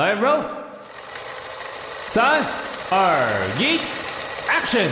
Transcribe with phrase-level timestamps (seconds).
[0.00, 0.42] 来，roll，
[2.08, 2.40] 三、
[2.90, 2.96] 二、
[3.58, 3.78] 一
[4.48, 4.88] ，action！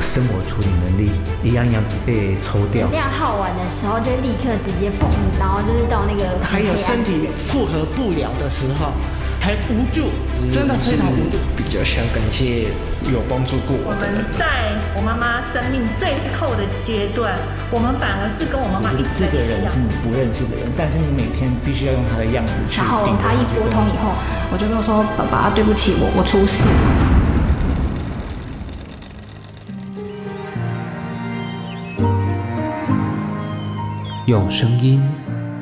[0.00, 1.10] 生活处理能力
[1.44, 2.88] 一样一样被抽掉。
[2.88, 5.06] 量耗完的时候就立刻直接蹦，
[5.38, 6.42] 然后就是到那个。
[6.42, 8.92] 还有身体负荷不了的时候，
[9.46, 10.10] 还无助，
[10.50, 11.38] 真的非常无助。
[11.56, 12.64] 比较想感谢
[13.04, 14.24] 有帮助过我的人。
[14.32, 17.38] 在我妈妈生命最后的阶段，
[17.70, 19.22] 我们反而是跟我妈妈一起。
[19.22, 22.78] 这个人是你不认识的人，但是你每天必须要用他的样子去。
[22.78, 24.18] 然后他一拨通以后，
[24.50, 26.66] 我就跟我说：“爸爸，对不起，我我出事。”
[34.26, 35.00] 用声音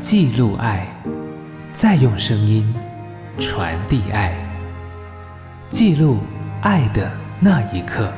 [0.00, 0.88] 记录爱，
[1.74, 2.64] 再用声音
[3.40, 4.32] 传递爱，
[5.68, 6.18] 记录
[6.62, 8.12] 爱的那一刻。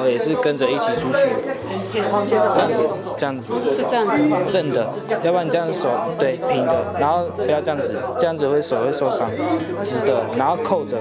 [0.00, 1.18] 头也是跟着一起出去。
[1.92, 2.82] 这样子，
[3.18, 4.88] 这样子，是这样子，正的，
[5.22, 9.30] 要不然你这样手对平的，然后不要这样子，这样子会手会受伤。
[9.82, 10.96] 直的，然后扣着。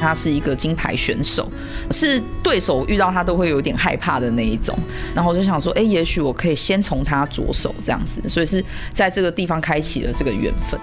[0.00, 1.48] 他是一个金牌选手，
[1.90, 4.76] 是对手遇到他都会有点害怕的那一种。
[5.14, 8.62] 然后我就想说，哎，也许我可以先从他着手这样子，所以是
[8.92, 10.78] 在这个地方开启了这个缘分。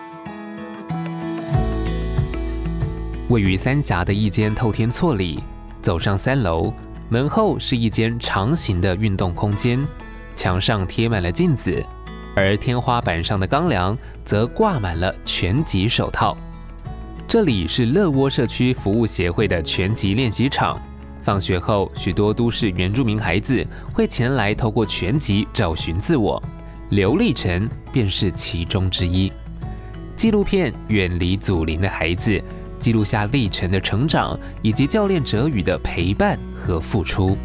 [3.32, 5.42] 位于三峡的一间透天厝里，
[5.82, 6.74] 走上三楼，
[7.08, 9.80] 门后是一间长形的运动空间，
[10.36, 11.82] 墙上贴满了镜子，
[12.36, 16.36] 而天花板上的钢梁则挂满了拳击手套。
[17.26, 20.80] 这里是乐窝社区服务协会的拳击练习场。
[21.22, 26.42] 放学后，许多都市原住民孩子会前来透过拳击找寻自我。
[26.89, 29.32] 刘立成便是其中之一。
[30.17, 32.32] 纪录片《远离祖灵的孩子》
[32.81, 37.37] 记录下历程的成长，以及教练哲宇的陪伴和付出。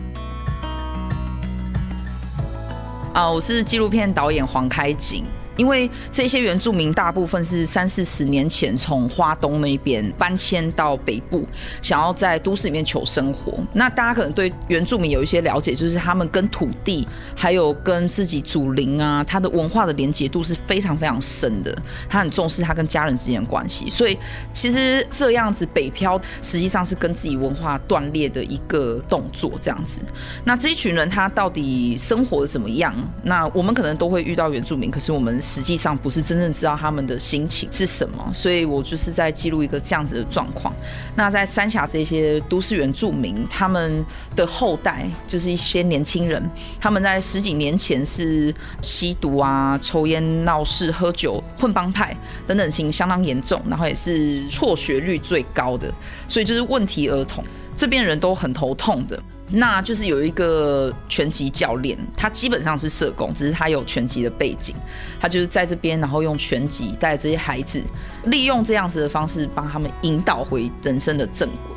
[3.12, 5.26] 啊，我是纪录片导演黄开景。
[5.56, 11.46] 因为这些原住民大部分是三四十年前从花东那边搬迁到北部，
[11.80, 13.54] 想要在都市里面求生活。
[13.72, 21.76] 那大家可能对原住民有一些了解，就是他们跟土地，还有跟自己祖灵啊，他的文化的连结度是非常非常深的。
[22.08, 24.18] 他很重视他跟家人之间的关系，所以
[24.52, 29.50] 其实这样子北漂，实际上是跟自己文化断裂的一个动作。
[29.62, 30.02] 这样子，
[30.44, 32.94] 那这一群人他到底生活的怎么样？
[33.22, 35.40] 那我们可能都会遇到原住民，可是我们。
[35.46, 40.74] 实际上不是真正知道他们的心情是什么，所以我就是在记录一个这样子的状况。
[41.14, 48.52] 那在三峡这些都市原住民，他们的后代就是一些年轻人，他们在十几年前是
[48.82, 55.88] 吸毒啊、抽烟、闹事、喝酒、混帮派等等情相当严重，然后也是辍学率最高的，
[56.26, 57.44] 所以就是问题儿童，
[57.76, 59.22] 这边人都很头痛的。
[59.48, 64.74] 那就是有一个拳击教练，他基本上是社工，只是他有拳击的背景，
[65.20, 67.80] 他就是在这边，然后用拳击带这些孩子，
[68.24, 71.76] 利用这样子的方式帮他们引导回人生的正轨。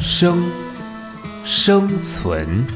[0.00, 0.50] 生
[1.44, 2.66] 生存。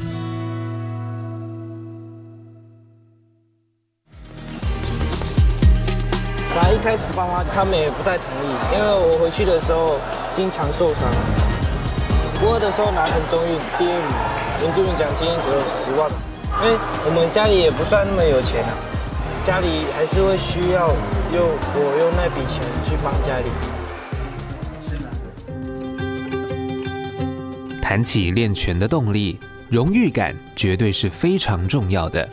[6.53, 9.97] 本来一开始爸妈他们也不太同意，因为我回去的时候
[10.35, 11.09] 经常受伤。
[12.39, 14.11] 国二的时候拿很中运第二名，
[14.61, 16.09] 原住民奖金有十万。
[16.61, 18.73] 因为我们家里也不算那么有钱啊，
[19.43, 20.87] 家里还是会需要
[21.33, 23.45] 用我用那笔钱去帮家里。
[27.81, 29.39] 谈起练拳的动力，
[29.69, 32.27] 荣誉感绝对是非常重要的。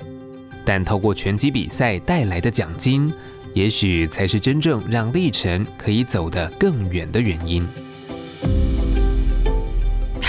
[0.64, 3.12] 但透过拳击比赛带来的奖金，
[3.54, 7.66] 也许才是真正让立成可以走得更远的原因。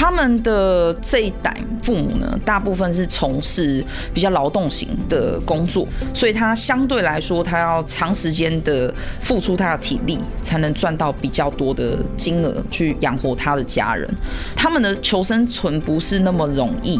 [0.01, 14.09] 他们的这一代父母呢，大部分是从事比较劳动型的工作，所以他相对来说，他要长时间的付出他的体力，才能赚到比较多的金额去养活他的家人。
[14.55, 16.99] 他们的求生存不是那么容易，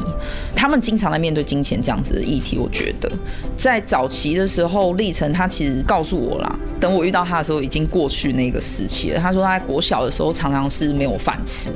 [0.55, 2.59] 他们经常在面对金钱这样子的议题。
[2.59, 3.11] 我觉得
[3.57, 9.19] 在早期的时候，立成他其实告诉我啦，等我遇到他的时候，已经过去那个时期了。
[9.19, 11.71] 他说他在国小的时候常常是没有饭吃，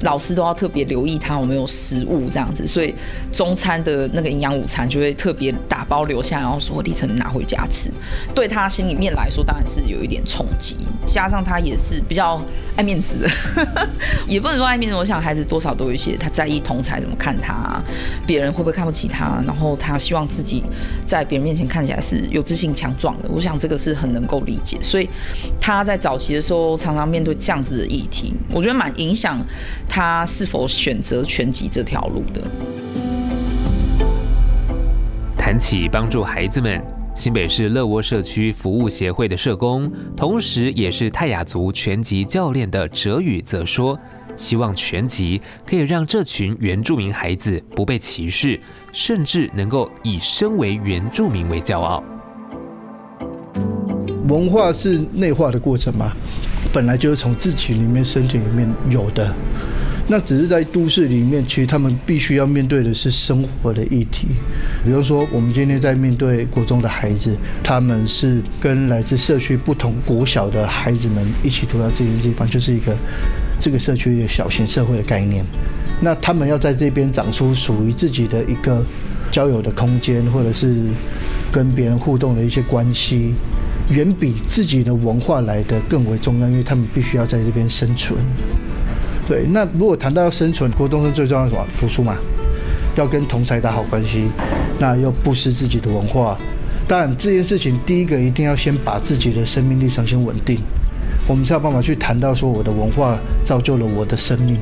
[0.00, 0.56] 老师都要。
[0.62, 2.94] 特别留意他有没有食物这样子，所以
[3.32, 7.90] 中餐的那个营养午餐就会特别打包留下，然后说立成拿回家吃。
[8.32, 12.40] 对他心里面来说，当然是有一点冲击，加上他也是比较
[12.76, 13.28] 爱面子的，
[14.28, 14.94] 也不能说爱面子。
[14.94, 17.82] 我想孩子多少都有一些他在意同侪怎么看他，
[18.24, 20.62] 别人会不会看不起他，然后他希望自己
[21.04, 23.28] 在别人面前看起来是有自信、强壮的。
[23.28, 25.08] 我想这个是很能够理解，所以
[25.60, 26.40] 他在早期的。
[26.42, 27.86] 时候常常面对这样子的。
[27.92, 29.38] 议题，我觉得蛮影响
[29.86, 32.42] 他是否选择拳击这条路的。
[35.34, 36.78] 谈起帮助孩子们，
[37.16, 43.98] 新北市乐窝社区服务协会的社工，同时也是泰雅族拳击教练的哲宇则说，
[44.36, 48.60] 希望拳击可以让这群原住民孩子不被歧视，
[48.92, 52.04] 甚至能够以身为原住民为骄傲。
[54.28, 56.12] 文化是内化的过程嘛，
[56.74, 59.34] 本来就是从自己里面、身体里面有的。
[60.08, 64.26] 那只是在都市里面，其实他们必须要面对的是生活的议题。
[64.84, 72.94] 比如说，我们今天在面对国中的孩子，他们是跟来自社区不同国小的孩子们一起读到这些地方，就是一个
[73.58, 75.44] 这个社区的小型社会的概念。
[76.00, 78.84] 那他们要在这边长出属于自己的一个
[79.30, 80.76] 交友的空间，或者是
[81.52, 83.32] 跟别人互动的一些关系。
[83.90, 88.18] 远比自己的文化来的更为重要，因为他们必须要在这边生存。
[89.28, 91.64] 对，那如果谈到要生存，国中生最重要的什么？
[91.80, 92.16] 读书嘛，
[92.96, 94.28] 要跟同侪打好关系，
[94.78, 96.36] 那又不失自己的文化。
[96.88, 100.58] 当然，这件事情第一个一定要先把自己的生命历程先稳定，
[101.28, 104.58] 我们才有办法去谈到说我的文化造就了我的生命。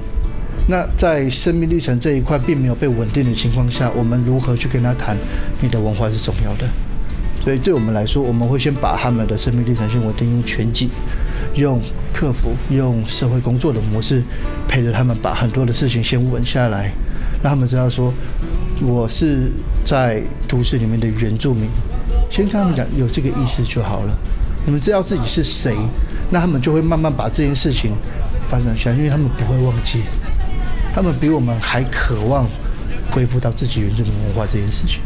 [0.69, 5.17] 那在生命历程这一块并没有被稳定的情况下，我们如何去跟他谈
[5.61, 6.69] 你的文化是重要的？
[7.43, 10.91] 所以对我们来说，我们会先把他们的生命历程先稳定，用拳击、
[11.55, 11.81] 用
[12.13, 14.23] 客服、用社会工作的模式，
[14.69, 16.93] 陪着他们把很多的事情先稳下来，
[17.43, 18.13] 让他们知道说，
[18.81, 19.51] 我是
[19.85, 21.69] 在都市里面的原住民。
[22.31, 24.17] 先跟他们讲有这个意识就好了。
[24.65, 25.75] 你们知道自己是谁，
[26.31, 27.93] 那他们就会慢慢把这件事情
[28.49, 30.03] 发展下来，因为他们不会忘记，
[30.95, 32.47] 他们比我们还渴望
[33.11, 35.01] 恢复到自己原住民文化这件事情。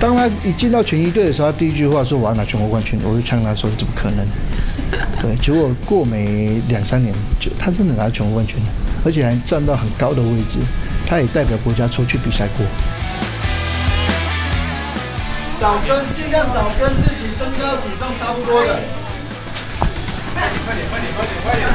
[0.00, 4.24] 当他一进到拳击队的时候，他第一句话说：“我要拿全国冠军。”我就呛他说：“怎么可能？”
[5.20, 8.66] 对，结果过没两三年，就他真的拿全国冠军了，
[9.04, 10.60] 而且还站到很高的位置。
[11.04, 12.64] 他也代表国家出去比赛过。
[15.60, 18.78] 找跟尽量找跟自己身高体重差不多的。
[20.32, 21.68] 快点快点快点快点快点！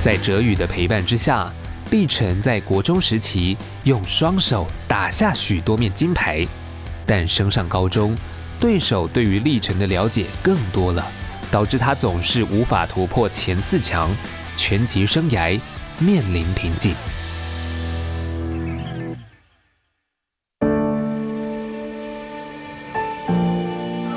[0.00, 1.52] 在哲宇的陪伴之下，
[1.90, 6.46] 立成在国中时期用双手打下许多面金牌，
[7.06, 8.16] 但升上高中，
[8.58, 11.06] 对手对于立成的了解更多了，
[11.50, 14.10] 导致他总是无法突破前四强，
[14.56, 15.60] 拳击生涯
[15.98, 16.94] 面临瓶颈。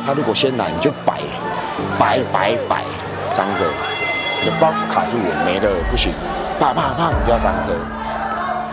[0.06, 1.19] 他如果先来，你就摆，
[2.00, 2.84] 摆摆摆
[3.28, 3.69] 三个，
[4.42, 6.14] 你的包卡住我没了，不行，
[6.59, 7.73] 啪啪啪，你就要三个，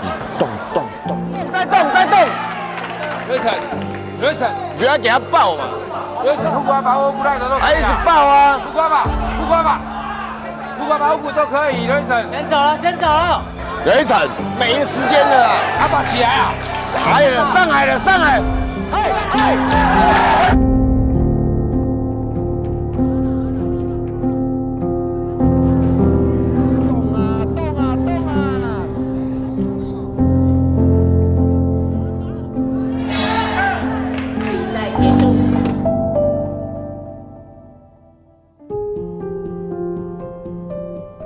[0.01, 1.19] 你动动动，
[1.53, 2.19] 再动再动，
[3.29, 3.53] 刘晨，
[4.21, 5.65] 刘成，你不要给他抱嘛，
[6.23, 9.05] 刘晨不管把我不带的都，还一直抱啊，不管吧，
[9.39, 9.81] 不管吧，
[10.79, 13.43] 不管把我都可以，刘晨，先走了，先走了，
[13.85, 15.51] 刘晨，没时间了，
[15.81, 16.55] 阿爸起来啊，
[16.91, 18.41] 上来了，上海了，上海，
[18.91, 20.74] 嗨嗨。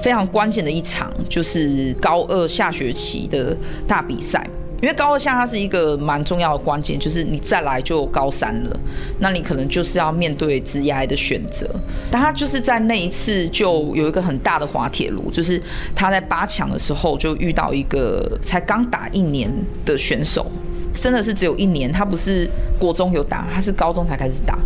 [0.08, 3.54] 非常关键的一场就是高二下学期的
[3.86, 4.42] 大比赛，
[4.80, 8.80] 因为高二下它是一个蛮重要的关键，就是你再来就高三了，
[9.18, 11.68] 那你可能就是要面对职业的选择。
[12.10, 15.62] 但他就是在那一次就有一个很大的滑铁卢，就是
[15.94, 19.52] 他在八强的时候就遇到一个才刚打一年
[19.84, 20.50] 的选手，
[20.94, 22.48] 真的是只有一年，他不是
[22.78, 24.58] 国中有打，他是高中才开始打。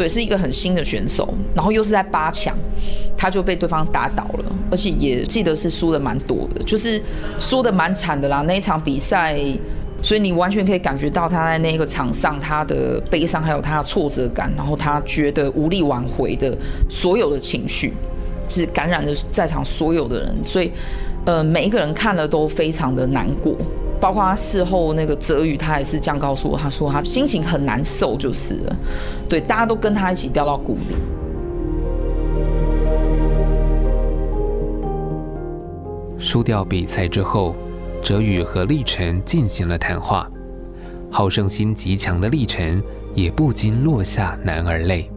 [0.00, 2.56] 对，是一个很新的选手，然后又是在八强，
[3.18, 6.98] 他就被对方打倒了，而且也记得是输的蛮多的，就是
[7.38, 8.42] 输的蛮惨的啦。
[8.48, 9.38] 那一场比赛，
[10.00, 16.56] 所以你完全可以感觉到他在那个场上他的悲伤，还有他的挫折感，然后他觉得无力挽回的
[16.88, 17.92] 所有的情绪，
[18.48, 20.34] 是感染了在场所有的人。
[20.46, 20.72] 所以，
[21.26, 23.54] 呃，每一个人看了都非常的难过，
[24.00, 28.76] 包括他事后那个泽宇，他也是这样告诉我，他说他心情很难受，就是了，
[29.28, 30.96] 对，大家都跟他一起掉到谷底。
[36.18, 37.54] 输掉比赛之后。
[38.02, 40.26] 哲宇和立晨进行了谈话，
[41.10, 45.10] 好胜心极强的立晨也不禁落下男儿泪，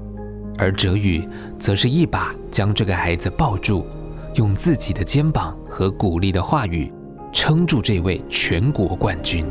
[0.58, 1.26] 而哲宇
[1.58, 3.86] 则是一把将这个孩子抱住，
[4.36, 6.92] 用自己的肩膀和鼓励的话语
[7.34, 9.46] 撑住这位全国冠军。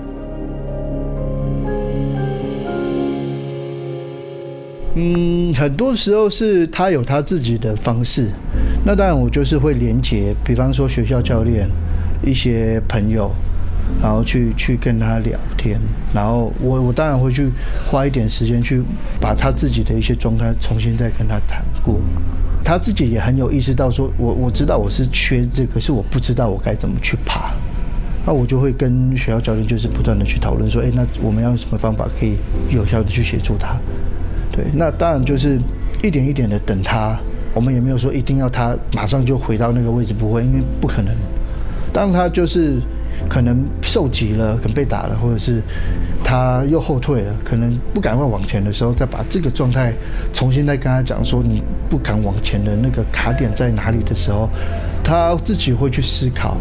[4.94, 8.30] 嗯，很多时候是他有他自己的方式，
[8.86, 11.68] 那当然我就是会连结，比方说学校教练。
[12.24, 13.32] 一些朋友，
[14.00, 15.76] 然后去去跟他聊天，
[16.14, 17.50] 然后我我当然会去
[17.90, 18.80] 花一点时间去
[19.20, 22.00] 把他自己的一些状态重新再跟他谈过，
[22.62, 27.50] 他自己也很有意识到说，我我知道我是缺这个，是我不知道我该怎么去爬，
[28.24, 32.36] 那我就会跟学校教练就是不断的去讨论说，哎，那我们要用什么方法可以
[32.70, 33.76] 有效的去协助他？
[34.52, 35.58] 对，那当然就是
[36.02, 37.18] 一点一点的等他，
[37.54, 41.14] 我们也没有说一定要他马上就回到那个位置，不会，因为不可能。
[41.92, 42.78] 当他就是
[43.28, 45.60] 可能受急了，可能被打了，或者是
[46.22, 49.92] 他又后退了，可能不敢往前的时候，再把这个状态
[50.32, 54.48] 重新再跟他讲说，你不敢往前的那个卡点在哪里的时候，
[55.02, 56.56] 他自己会去思考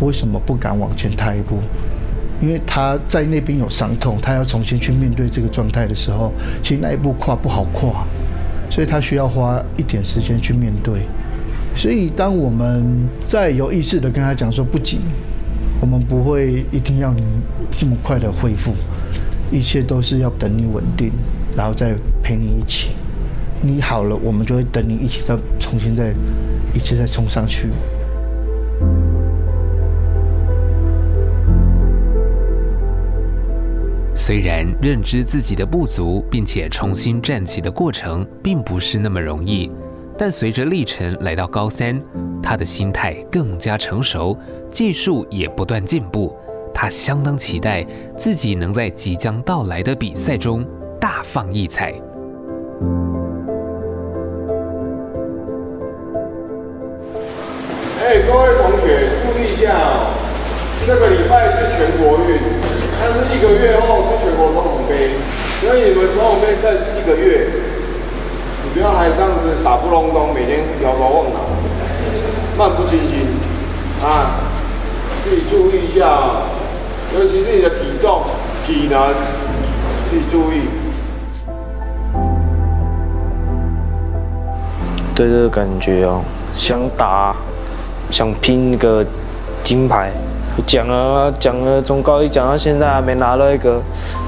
[0.00, 1.58] 为什么不敢往前踏一步，
[2.42, 8.06] 因为他在那边有伤痛，他要重新去面对这个状态的时候，其实那一步跨不好跨，
[8.68, 11.00] 所以他需要花一点时间去面对。
[11.74, 12.82] 所以，当我们
[13.24, 14.98] 在有意识的跟他讲说不急，
[15.80, 17.22] 我们不会一定要你
[17.78, 18.74] 这么快的恢复，
[19.50, 21.12] 一切都是要等你稳定，
[21.54, 22.90] 然后再陪你一起。
[23.60, 26.12] 你好了，我们就会等你一起再重新再
[26.74, 27.68] 一次再冲上去。
[34.26, 39.70] 虽然认知自己的不足，并且重新站起的过程并不是那么容易。
[40.18, 42.02] 但随着历程来到高三，
[42.42, 44.36] 他的心态更加成熟，
[44.68, 46.34] 技术也不断进步。
[46.74, 50.66] 他相当期待自己能在即将到来的比赛中
[51.00, 51.92] 大放异彩。
[58.02, 60.10] 哎，各位同学注意一下哦，
[60.86, 62.38] 这个礼拜是全国运，
[63.00, 65.16] 但是一个月后是全国总统杯，
[65.60, 67.50] 所以你们总统杯剩一个月。
[68.62, 71.40] 你不要还这样子傻不隆咚，每天摇头晃脑，
[72.56, 73.26] 漫不经心
[74.00, 74.38] 啊！
[75.24, 76.42] 自己注意一下啊，
[77.16, 78.22] 尤其是你的体重、
[78.64, 79.12] 体能，
[80.08, 80.68] 自己注意。
[85.16, 86.22] 对这个感觉哦，
[86.54, 87.34] 想打，
[88.12, 89.04] 想拼一个
[89.64, 90.12] 金牌，
[90.64, 93.82] 讲了讲了，从高一讲到现在还没拿到一个，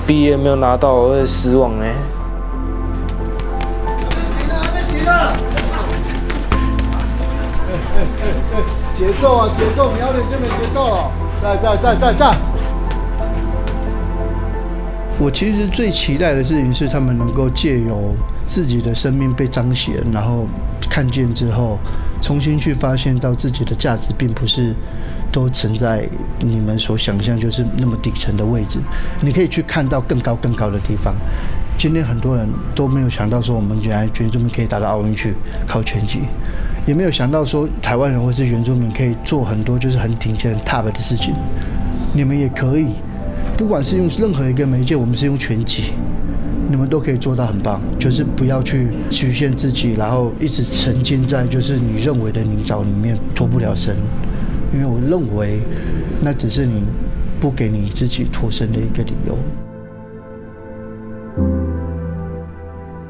[0.06, 1.84] 毕业没有拿到，我会失望呢。
[8.96, 11.10] 节奏啊，节奏，瞄准就没节奏了。
[11.40, 12.36] 在在在在在。
[15.20, 20.46] 我其实最期待的事情是，他们能够借由自己的生命被彰显，然后
[20.90, 21.78] 看见之后，
[22.20, 24.74] 重新去发现到自己的价值，并不是
[25.30, 26.08] 都存在
[26.40, 28.78] 你们所想象就是那么底层的位置。
[29.20, 31.14] 你可以去看到更高更高的地方。
[31.78, 35.34] 今天很多人都没有想到说，我们原来原住民可以打到奥运去，
[35.66, 36.20] 靠拳击。
[36.86, 41.34] 也没有想到说台湾人或是原住民可以做很多就是很顶尖、很 top 的事情。
[42.14, 42.88] 你们也可以，
[43.56, 45.92] 不管是用任何一个媒介，我们是用拳击，
[46.68, 47.80] 你们都可以做到很棒。
[47.98, 53.94] 就是不要去局限自己，然后一直沉浸在就是你认为的泥沼里面脱不了身。
[54.72, 55.60] 因为我认为
[56.20, 56.84] 那只是你
[57.40, 59.36] 不给你自己脱身的一个理由。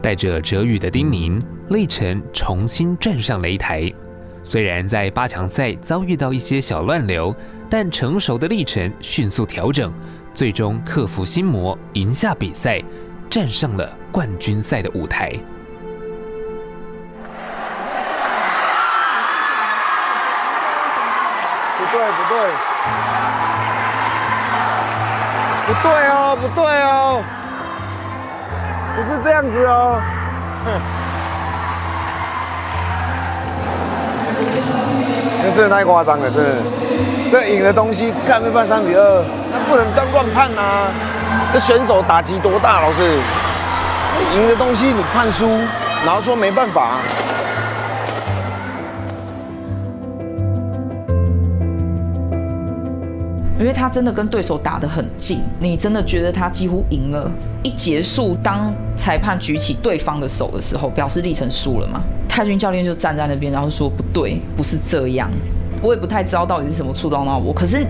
[0.00, 3.93] 带着哲宇的叮咛，历程重新站上擂台。
[4.45, 7.35] 虽然在八强赛遭遇到一些小乱流，
[7.69, 9.93] 但成熟的历程迅速调整，
[10.33, 12.81] 最终克服心魔，赢下比赛，
[13.29, 15.35] 站上了冠军赛的舞台。
[25.66, 27.23] 不对哦，不对哦。
[28.97, 30.00] 不是这样子哦，
[30.64, 30.66] 哼！
[35.40, 36.50] 那真的太夸张了，真的。
[37.30, 40.88] 这赢的东西看被判三比二，那不能当乱判啊！
[41.52, 43.04] 这选手打击多大，老师，
[44.35, 45.47] 赢的东西你判输，
[46.04, 46.97] 然后说没办法。
[53.59, 57.31] 因为他真的跟对手打得很近，你真的觉得他几乎赢了。
[57.65, 62.00] 一结束，当裁判举起对方的手的时候，表示立成输了嘛？
[62.29, 65.29] 泰军教练就站在那边，然后说不对，不是这样。
[65.83, 67.85] 我也不太知道到底是什么触动到我，可是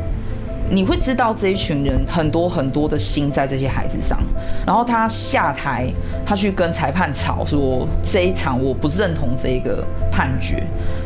[0.70, 4.18] 你会知道这一群人很多很多的心在这些孩子上。
[4.66, 5.88] 然后他下台，
[6.26, 10.62] 他去跟裁判吵说这一场我不认同这一个判决。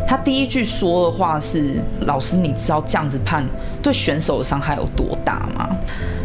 [0.07, 3.47] 他第一句说的话是：“老师，你知道这样子判
[3.83, 5.69] 对选手的伤害有多大吗？”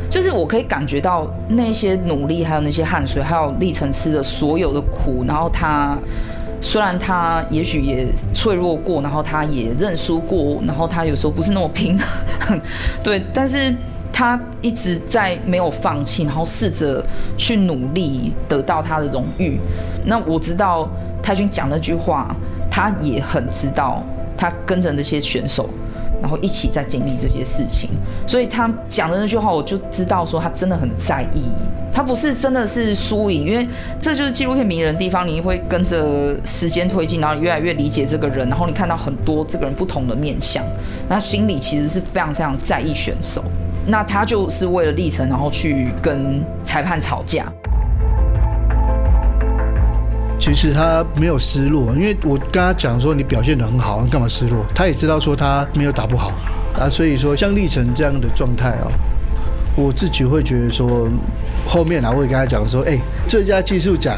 [0.09, 5.23] 就是我可以感觉到那些努力，还有那些汗水，还有历程吃的所有的苦。
[5.27, 5.97] 然后他
[6.61, 11.97] 虽然他也许也脆弱过，然后他也认输过，然后他有时候不是那么拼，
[13.03, 13.73] 对，但是
[14.11, 17.03] 他一直在没有放弃，然后试着
[17.37, 19.59] 去努力得到他的荣誉。
[20.05, 20.87] 那我知道
[21.21, 22.35] 泰君讲那句话。
[22.69, 24.03] 他也很知道，
[24.37, 25.67] 他跟着那些选手，
[26.21, 27.89] 然后一起在经历这些事情，
[28.25, 31.43] 所以他讲的那句话，我就知道说他真的很在意。
[31.93, 33.67] 他不是真的是输赢，因为
[33.99, 40.63] 这就是纪录片迷人的地方，你会跟着时间推进，然后你越来越理解这个人，然后你看到很多这个人不同的面相，
[41.09, 43.43] 那心里其实是非常非常在意选手。
[43.87, 47.51] 那他就是为了历程，然后去跟裁判吵架。
[50.39, 54.63] 其实他没有失落，因为我跟他讲说，你表现得很好，你干嘛失落？
[54.73, 56.31] 他也知道说他没有打不好
[56.79, 58.91] 啊，所以说像立成这样的状态哦，
[59.75, 61.09] 我自己会觉得说，
[61.67, 64.17] 后面啊，我会跟他讲说，哎，最佳技术奖、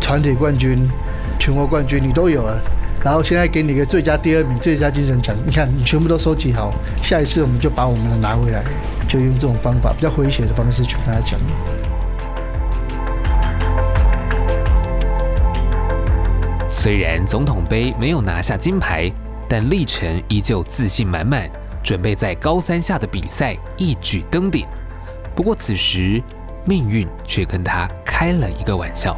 [0.00, 0.78] 团体冠军、
[1.38, 2.60] 全国冠军你都有了，
[3.02, 8.62] 然后现在给你一个最佳第二名、最佳精神奖，你看你全部都收集好，下一次我们就把我们的拿回来，
[9.08, 11.38] 就用这种方法比较诙谐的方式去跟他讲。
[16.82, 19.08] 虽然总统杯没有拿下金牌，
[19.48, 21.48] 但立成依旧自信满满，
[21.80, 24.66] 准备在高三下的比赛一举登顶。
[25.32, 26.20] 不过此时，
[26.64, 29.16] 命运却跟他开了一个玩笑。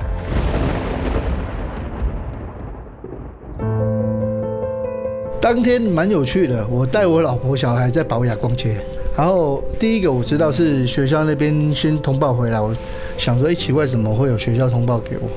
[5.40, 8.76] 当天蛮有趣的，我带我老婆小孩在宝雅逛街，
[9.16, 12.76] 然后第一个我知道是学校那边先通报回来，我
[13.16, 15.30] 想说，哎，奇怪，怎么会有学校通报给我？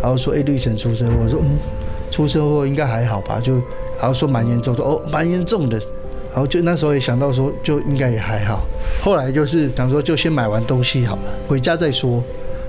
[0.00, 1.58] 然后说，哎，立成出车祸，我说，嗯，
[2.10, 3.40] 出车祸应该还好吧？
[3.40, 3.54] 就，
[3.98, 5.78] 然后说蛮严重，说哦，蛮严重的。
[6.32, 8.60] 然后就那时候也想到说，就应该也还好。
[9.02, 12.22] 后来就是想说，就先买完东西好了，回家再说。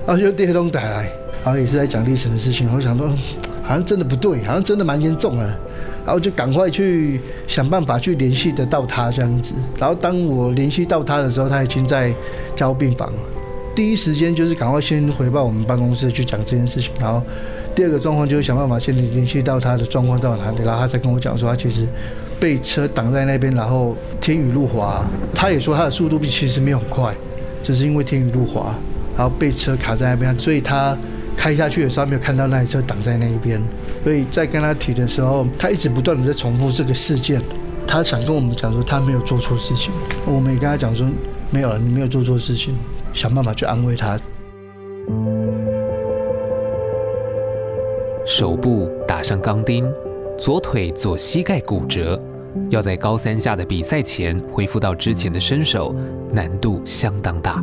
[0.06, 1.12] 然后就电话打来，
[1.44, 2.66] 然后也是在讲立成的事情。
[2.74, 3.06] 我想说，
[3.62, 5.44] 好像真的不对，好像真的蛮严重的。
[6.06, 9.52] 然后就赶快去想办法去联系得到他这样子。
[9.78, 12.10] 然后当我联系到他的时候，他已经在
[12.56, 13.18] 加护病房了。
[13.78, 17.22] 第一时间就是赶快先回报我们办公室去讲这件事情，然后
[17.76, 21.86] 第二个状况就是想办法先联系到他的状况到哪里，然后他才跟我讲说他其实
[22.40, 27.14] 被车挡在那边，然后天雨路滑，他也说他的速度其实没有很快，
[27.62, 28.74] 只是因为天雨路滑，
[29.16, 30.98] 然后被车卡在那边，所以他
[31.36, 33.62] 开下去的时候没有看到那台车挡在那一边，
[34.02, 37.40] 所以在跟他提的时候，他一直不断的在重复这个事件，
[37.86, 39.92] 他想跟我们讲说他没有做错事情，
[40.26, 41.06] 我们也跟他讲说
[41.52, 42.74] 没有了，你没有做错事情。
[43.18, 44.16] 想办法去安慰他。
[48.24, 49.90] 手部打上钢钉，
[50.38, 52.20] 左腿左膝盖骨折，
[52.70, 55.92] 要在高三下的比赛前恢复到之前的身手，
[56.30, 57.60] 难度相当大，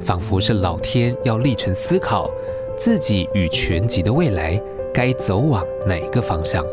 [0.00, 2.28] 仿佛是老天要立成思考
[2.76, 4.60] 自己与拳击的未来
[4.92, 6.64] 该走往哪个方向。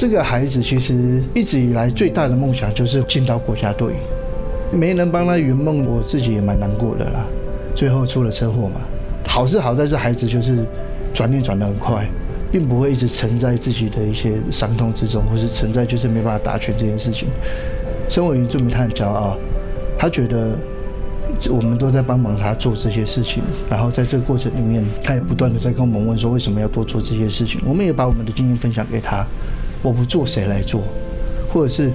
[0.00, 3.92] 这个孩子其实一直以来最大的梦想就是进到国家队，
[4.72, 7.22] 没能帮他圆梦，我自己也蛮难过的啦。
[7.74, 8.80] 最后出了车祸嘛，
[9.26, 10.64] 好是好在这孩子就是
[11.12, 12.06] 转念转得很快，
[12.50, 17.28] 并不会一直沉在自己的一些伤痛之中，或是沉在就是没办法打拳这件事情。
[18.08, 19.36] 身为原住民，他很骄傲，
[19.98, 20.56] 他觉得
[21.50, 27.60] 我们都在帮忙他做这些事情，然后在这个过程里面，他也不断的在跟我们问说为什么要多做这些事情。
[27.66, 29.26] 我们也把我们的经验分享给他。
[29.82, 30.82] 我不做谁来做？
[31.52, 31.90] 或者是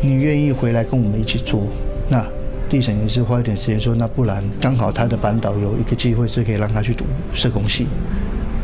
[0.00, 1.62] 你愿意回来跟我们一起做？
[2.08, 2.24] 那
[2.70, 7.86] 立成也是花一点时间说，那不然刚好他的班导有一个机会是可以让他去读社工系。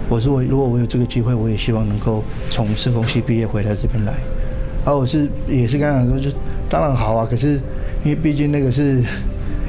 [0.09, 4.15] 我说我如果我有这个机会，我也希望能够从社工系毕业回来这边来。
[4.85, 6.31] 而我是也是刚刚说，就
[6.69, 7.27] 当然好啊。
[7.29, 7.55] 可是
[8.05, 9.03] 因为毕竟那个是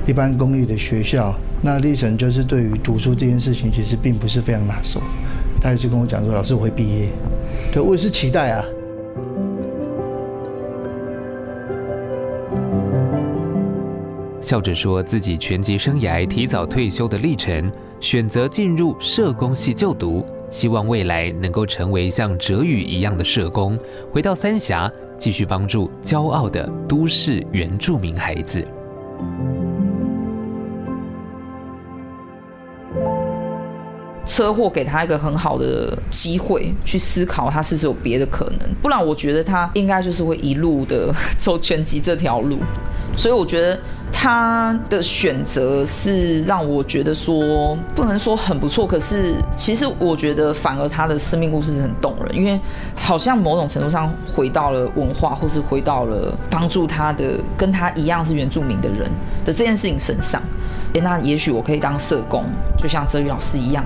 [0.05, 5.01] 一般公立的学校，那立成就是对于读书这件事情其实并不是非常拿手。
[5.59, 7.09] 他也是跟我讲说，老师我会毕业。
[7.73, 8.63] 对，我也是期待啊。
[14.47, 23.77] 笑着说自己拳击生涯提早退休的历程，选择进入社工系就读，希望未来能够成为像哲宇一样的社工，
[24.09, 28.65] 回到三峡继续帮助骄傲的都市原住民孩子。
[34.25, 38.69] 车祸给他一个很好的机会去思考，他是不是有别的可能？
[38.81, 42.59] 不然，我觉得他应该就是会一路的 走拳击这条路。
[43.17, 43.79] 所以，我觉得
[44.11, 52.59] 他的选择是让我觉得说不能说很不错，可是其实我觉得反而他的生命故事是很动人，因为
[52.95, 59.09] 好像某种程度上回到了文化，或是回到了帮助他的跟他一样是原住民的人
[59.45, 60.41] 的这件事情身上。
[60.93, 62.43] 诶，那也许我可以当社工，
[62.77, 63.83] 就像泽宇老师一样。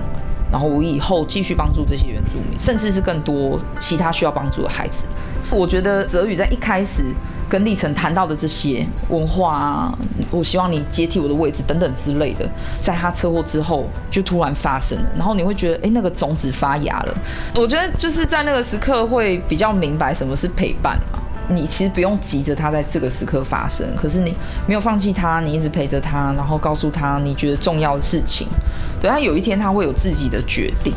[0.50, 5.06] 然后我以后继续帮助这些原住民，甚至是更多其他需要帮助的孩子。
[5.50, 7.04] 我觉得泽宇在一开始
[7.52, 9.98] 跟历程谈到的这些文化啊，
[10.30, 12.48] 我希望你接替我的位置等等之类的，
[12.80, 15.04] 在他车祸之后就突然发生了。
[15.18, 17.14] 然后你会觉得，哎，那个种子发芽了。
[17.56, 21.18] 我觉得就是在那个时刻会比较明白什么是陪伴嘛。
[21.46, 24.34] 你其实不用急着他在这个时刻发生，可是你
[24.66, 28.48] 没有放弃他，你一直陪着他，然后告诉他你觉得重要的事情。
[28.98, 30.94] 对，他有一天他会有自己的决定。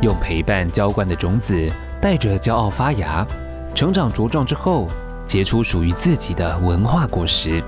[0.00, 3.26] 用陪伴浇灌的种子，带着骄傲发芽，
[3.74, 4.88] 成长茁壮之后，
[5.26, 7.62] 结出属于自己的文化果实，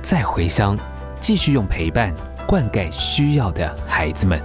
[0.00, 0.78] 再回乡，
[1.20, 2.14] 继续用陪伴
[2.46, 4.40] 灌溉需要的孩子们。